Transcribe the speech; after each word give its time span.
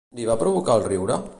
Li 0.19 0.23
va 0.29 0.37
provocar 0.43 0.79
el 0.81 0.87
riure? 0.91 1.23